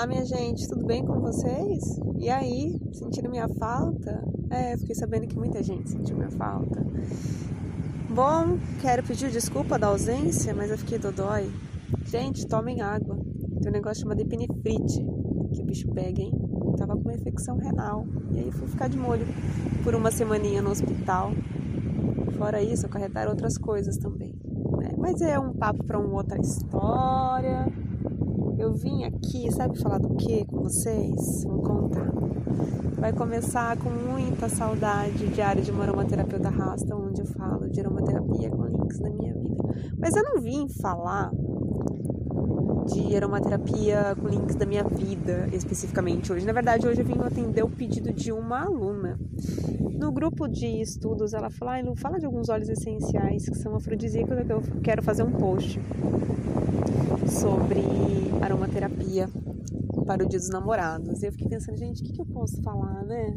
[0.00, 2.00] Olá, minha gente, tudo bem com vocês?
[2.18, 4.24] E aí, sentindo minha falta?
[4.48, 6.82] É, fiquei sabendo que muita gente sentiu minha falta.
[8.08, 11.52] Bom, quero pedir desculpa da ausência, mas eu fiquei dodói.
[12.06, 13.14] Gente, tomem água.
[13.60, 15.04] Tem um negócio chamado epinefrite,
[15.52, 16.32] que o bicho pega, hein?
[16.64, 18.06] Eu tava com uma infecção renal.
[18.32, 19.26] E aí fui ficar de molho
[19.84, 21.30] por uma semaninha no hospital.
[22.38, 24.34] Fora isso, acarretar outras coisas também.
[24.78, 24.94] Né?
[24.96, 27.70] Mas é um papo para uma outra história.
[28.60, 31.44] Eu vim aqui, sabe falar do que com vocês?
[31.44, 32.12] Vou contar.
[32.98, 37.80] Vai começar com muita saudade de área de uma aromaterapeuta rasta, onde eu falo de
[37.80, 39.64] aromaterapia com links da minha vida.
[39.98, 41.30] Mas eu não vim falar
[42.84, 46.44] de aromaterapia com links da minha vida especificamente hoje.
[46.44, 49.18] Na verdade, hoje eu vim atender o pedido de uma aluna.
[49.98, 54.36] No grupo de estudos, ela fala, ah, fala de alguns óleos essenciais que são afrodisíacos,
[54.44, 55.80] que eu quero fazer um post
[57.26, 58.09] sobre
[58.70, 59.28] aromaterapia
[60.06, 61.22] para o dia dos namorados.
[61.22, 63.36] E eu fiquei pensando, gente, o que, que eu posso falar, né?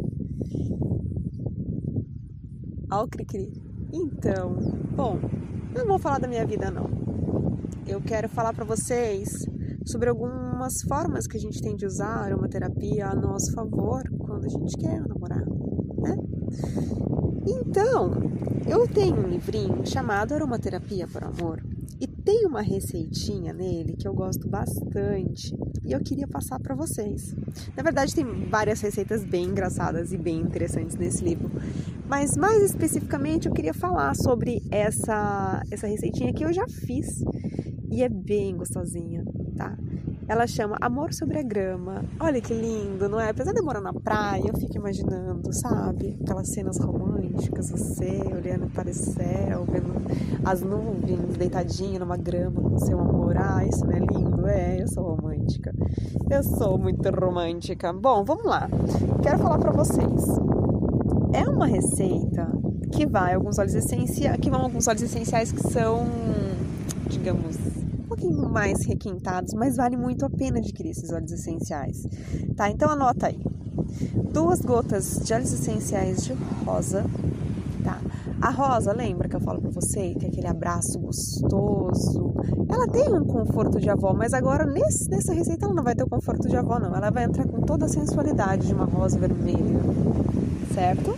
[2.89, 3.51] Ao cri-cri.
[3.91, 4.55] Então,
[4.95, 5.19] bom,
[5.75, 6.89] não vou falar da minha vida, não.
[7.87, 9.29] Eu quero falar para vocês
[9.85, 14.45] sobre algumas formas que a gente tem de usar a aromaterapia a nosso favor quando
[14.45, 15.45] a gente quer namorar,
[15.97, 16.15] né?
[17.45, 18.11] Então,
[18.67, 21.61] eu tenho um livrinho chamado Aromaterapia para Amor
[21.99, 27.35] e tem uma receitinha nele que eu gosto bastante e eu queria passar para vocês.
[27.77, 31.51] Na verdade, tem várias receitas bem engraçadas e bem interessantes nesse livro,
[32.07, 37.23] mas mais especificamente eu queria falar sobre essa essa receitinha que eu já fiz
[37.91, 39.23] e é bem gostosinha,
[39.55, 39.77] tá?
[40.27, 42.03] Ela chama Amor sobre a Grama.
[42.19, 43.29] Olha que lindo, não é?
[43.29, 46.17] Apesar de morar na praia, eu fico imaginando, sabe?
[46.21, 49.93] Aquelas cenas românticas, você olhando para o céu, vendo
[50.45, 53.35] as nuvens deitadinha numa grama com seu amor.
[53.37, 54.47] Ah, isso não é lindo?
[54.47, 55.73] É, eu sou romântica.
[56.29, 57.91] Eu sou muito romântica.
[57.91, 58.69] Bom, vamos lá.
[59.21, 60.23] Quero falar para vocês.
[61.33, 62.47] É uma receita
[62.91, 66.05] que vai alguns óleos essenciais, que vão alguns óleos essenciais que são,
[67.09, 67.57] digamos,
[68.13, 72.03] pouquinho mais requintados, mas vale muito a pena adquirir esses óleos essenciais.
[72.55, 72.69] Tá?
[72.69, 73.39] Então anota aí.
[74.31, 77.03] Duas gotas de óleos essenciais de rosa,
[77.83, 77.99] tá?
[78.41, 82.33] A rosa, lembra que eu falo para você que é aquele abraço gostoso.
[82.69, 86.03] Ela tem um conforto de avó, mas agora nesse, nessa receita ela não vai ter
[86.03, 86.95] o conforto de avó, não.
[86.95, 89.79] Ela vai entrar com toda a sensualidade de uma rosa vermelha,
[90.73, 91.17] certo?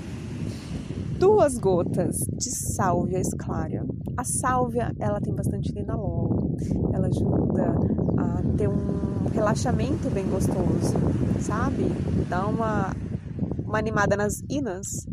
[1.20, 3.86] Duas gotas de sálvia esclária.
[4.18, 6.56] A sálvia, ela tem bastante linalol,
[6.94, 7.76] ela ajuda
[8.18, 10.94] a ter um relaxamento bem gostoso,
[11.40, 11.84] sabe?
[12.30, 12.92] Dá uma,
[13.66, 15.06] uma animada nas inas,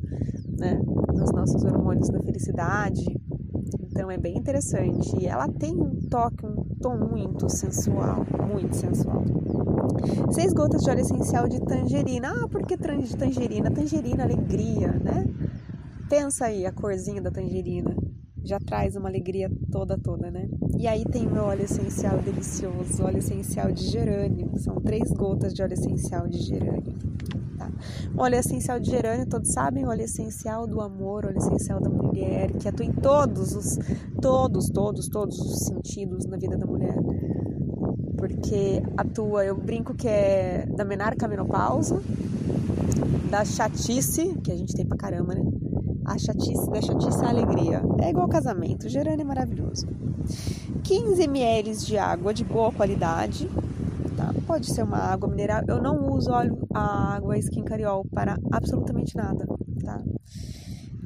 [0.58, 0.80] né?
[1.12, 3.04] Nos nossos hormônios da felicidade.
[3.80, 5.16] Então é bem interessante.
[5.20, 9.24] E ela tem um toque, um tom muito sensual, muito sensual.
[10.30, 12.32] Seis gotas de óleo essencial de tangerina.
[12.32, 13.70] Ah, por que tangerina?
[13.70, 15.26] Tangerina, alegria, né?
[16.12, 17.96] Pensa aí a corzinha da tangerina.
[18.44, 20.46] Já traz uma alegria toda, toda, né?
[20.76, 24.50] E aí tem meu óleo essencial delicioso, óleo essencial de gerânio.
[24.58, 26.98] São três gotas de óleo essencial de gerânio.
[27.56, 27.70] Tá?
[28.14, 32.68] Óleo essencial de gerânio, todos sabem, óleo essencial do amor, óleo essencial da mulher, que
[32.68, 33.78] atua em todos os,
[34.20, 36.94] todos, todos, todos os sentidos na vida da mulher.
[38.18, 42.02] Porque atua, eu brinco que é da menarca menopausa,
[43.30, 45.71] da chatice, que a gente tem pra caramba, né?
[46.04, 47.82] A chatice da chatice é a alegria.
[48.00, 49.86] É igual casamento, gerando é maravilhoso.
[50.82, 53.48] 15 ml de água de boa qualidade.
[54.16, 54.34] Tá?
[54.46, 55.62] Pode ser uma água mineral.
[55.68, 59.46] Eu não uso óleo, a água skin cariol para absolutamente nada.
[59.82, 60.02] Tá?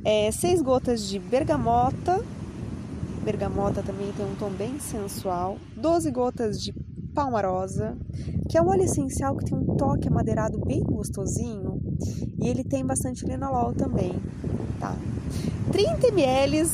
[0.05, 2.25] É, 6 gotas de bergamota.
[3.23, 5.59] Bergamota também tem um tom bem sensual.
[5.77, 6.73] 12 gotas de
[7.15, 7.97] palmarosa,
[8.49, 11.76] que é um óleo essencial que tem um toque amadeirado bem gostosinho
[12.39, 14.13] e ele tem bastante linalol também
[14.79, 14.97] tá?
[15.73, 16.65] 30 ml,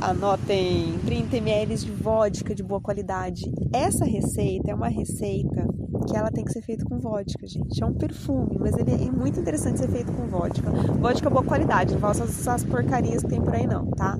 [0.00, 3.44] anotem, 30 ml de vodka de boa qualidade.
[3.72, 5.66] Essa receita é uma receita
[6.06, 7.82] que ela tem que ser feita com vodka, gente.
[7.82, 10.70] É um perfume, mas ele é muito interessante ser feito com vodka.
[10.70, 14.16] Vodka boa qualidade, não faça essas porcarias que tem por aí não, tá?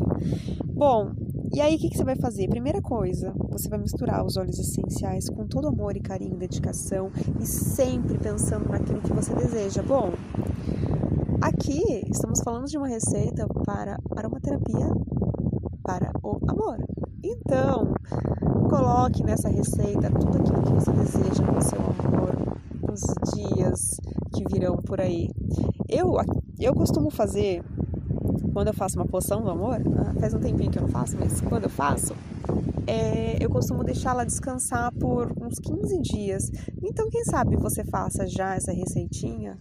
[0.65, 1.13] Bom,
[1.53, 2.49] e aí o que, que você vai fazer?
[2.49, 7.11] Primeira coisa, você vai misturar os óleos essenciais com todo amor e carinho, dedicação
[7.41, 9.83] e sempre pensando naquilo que você deseja.
[9.83, 10.13] Bom,
[11.45, 14.89] Aqui estamos falando de uma receita para aromaterapia
[15.83, 16.79] para o amor.
[17.23, 17.93] Então,
[18.71, 22.59] coloque nessa receita tudo aquilo que você deseja com seu amor
[22.89, 23.03] nos
[23.35, 24.01] dias
[24.35, 25.29] que virão por aí.
[25.87, 26.17] Eu,
[26.59, 27.63] eu costumo fazer,
[28.55, 31.17] quando eu faço uma poção do amor, ah, faz um tempinho que eu não faço,
[31.19, 32.15] mas quando eu faço,
[32.87, 36.51] é, eu costumo deixá-la descansar por uns 15 dias.
[36.81, 39.59] Então, quem sabe você faça já essa receitinha,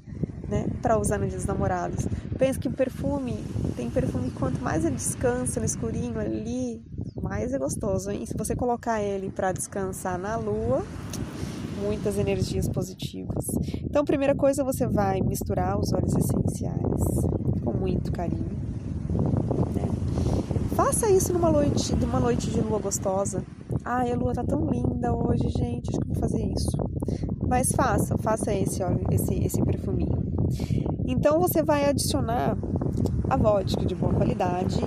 [0.47, 2.05] né, para usar no Dia dos Namorados.
[2.37, 3.43] Pensa que o perfume,
[3.75, 6.79] tem perfume quanto mais ele descansa no escurinho ali,
[7.19, 8.25] mais é gostoso, hein?
[8.27, 10.83] Se você colocar ele para descansar na lua,
[11.81, 13.45] muitas energias positivas.
[13.83, 18.62] Então, primeira coisa, você vai misturar os óleos essenciais com muito carinho.
[19.73, 19.87] Né?
[20.75, 23.43] Faça isso numa noite, numa noite de lua gostosa.
[23.85, 25.89] Ai, a lua tá tão linda hoje, gente.
[25.89, 26.77] Acho que vou fazer isso.
[27.47, 30.23] Mas faça, faça esse esse, esse perfuminho.
[31.05, 32.57] Então você vai adicionar
[33.29, 34.79] a vodka de boa qualidade,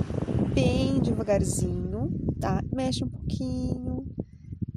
[0.54, 2.10] bem devagarzinho,
[2.40, 2.62] tá?
[2.72, 4.06] Mexe um pouquinho,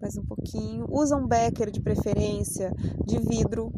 [0.01, 0.85] mais um pouquinho.
[0.89, 2.71] Usa um becker de preferência
[3.05, 3.71] de vidro,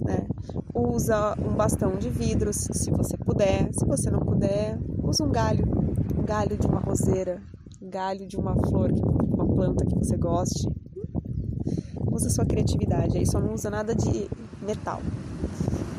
[0.00, 0.26] né?
[0.74, 3.68] Usa um bastão de vidro se você puder.
[3.72, 5.64] Se você não puder, usa um galho,
[6.16, 7.42] um galho de uma roseira,
[7.80, 10.66] um galho de uma flor, uma planta que você goste.
[12.10, 14.28] Usa sua criatividade, aí só não usa nada de
[14.62, 15.00] metal.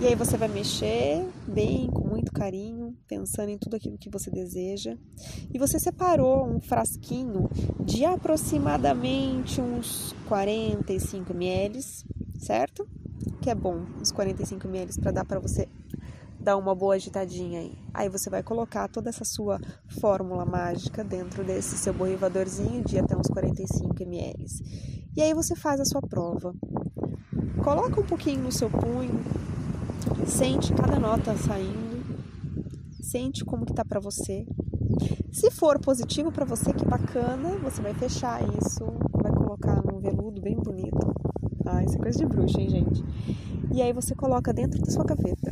[0.02, 4.30] E aí você vai mexer bem, com muito carinho, pensando em tudo aquilo que você
[4.30, 4.98] deseja.
[5.54, 7.48] E você separou um frasquinho
[7.80, 11.80] de aproximadamente uns 45 ml,
[12.40, 12.88] certo?
[13.44, 15.68] Que é bom, uns 45 ml para dar para você
[16.40, 17.78] dar uma boa agitadinha aí.
[17.94, 19.60] Aí você vai colocar toda essa sua
[20.00, 24.46] fórmula mágica dentro desse seu borrifadorzinho de até uns 45 ml.
[25.14, 26.56] E aí você faz a sua prova.
[27.62, 29.20] Coloca um pouquinho no seu punho,
[30.26, 32.16] sente cada nota saindo,
[33.02, 34.48] sente como que tá para você.
[35.34, 38.86] Se for positivo para você, que bacana, você vai fechar isso,
[40.34, 41.14] veludo bem bonito.
[41.66, 43.04] Ah, isso é coisa de bruxa, hein, gente?
[43.72, 45.52] E aí você coloca dentro da sua gaveta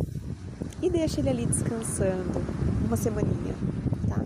[0.81, 2.39] e deixa ele ali descansando
[2.85, 3.55] uma semaninha,
[4.09, 4.25] tá?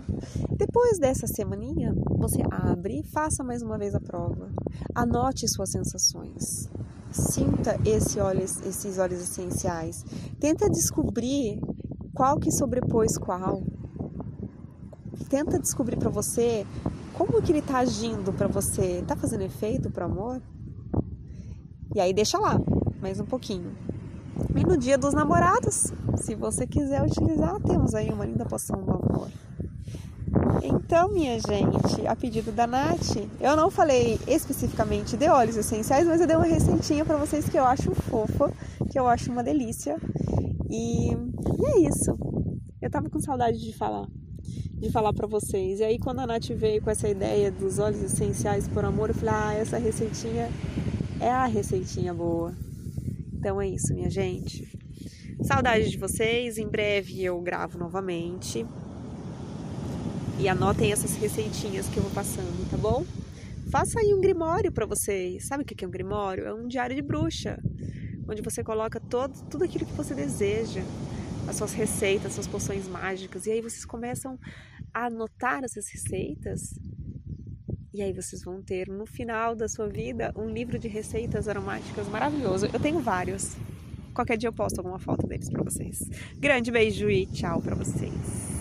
[0.56, 4.48] Depois dessa semaninha, você abre, faça mais uma vez a prova.
[4.94, 6.68] Anote suas sensações.
[7.12, 10.04] Sinta esse óleo, esses óleos essenciais.
[10.40, 11.60] Tenta descobrir
[12.14, 13.62] qual que sobrepôs qual.
[15.28, 16.66] Tenta descobrir para você
[17.16, 19.02] como que ele tá agindo para você.
[19.06, 20.40] Tá fazendo efeito pro amor?
[21.94, 22.60] E aí deixa lá,
[23.00, 23.74] mais um pouquinho.
[24.54, 28.90] E no dia dos namorados, se você quiser utilizar, temos aí uma linda poção do
[28.90, 29.30] amor.
[30.62, 36.20] Então, minha gente, a pedido da Nath, eu não falei especificamente de óleos essenciais, mas
[36.20, 38.52] eu dei uma receitinha para vocês que eu acho fofa,
[38.90, 39.96] que eu acho uma delícia.
[40.68, 42.14] E, e é isso.
[42.82, 44.06] Eu tava com saudade de falar,
[44.74, 45.80] de falar para vocês.
[45.80, 49.14] E aí, quando a Nath veio com essa ideia dos óleos essenciais por amor, eu
[49.14, 50.50] falei: ah, essa receitinha
[51.20, 52.54] é a receitinha boa.
[53.34, 54.66] Então é isso, minha gente.
[55.42, 56.58] Saudade de vocês.
[56.58, 58.66] Em breve eu gravo novamente.
[60.38, 63.04] E anotem essas receitinhas que eu vou passando, tá bom?
[63.70, 65.46] Faça aí um grimório para vocês.
[65.46, 66.44] Sabe o que é um grimório?
[66.44, 67.58] É um diário de bruxa,
[68.28, 70.82] onde você coloca todo, tudo aquilo que você deseja,
[71.48, 73.46] as suas receitas, as suas poções mágicas.
[73.46, 74.38] E aí vocês começam
[74.92, 76.74] a anotar essas receitas.
[77.92, 82.08] E aí vocês vão ter no final da sua vida um livro de receitas aromáticas
[82.08, 82.66] maravilhoso.
[82.72, 83.56] Eu tenho vários.
[84.12, 85.98] Qualquer dia eu posto alguma foto deles para vocês.
[86.38, 88.55] Grande beijo e tchau para vocês.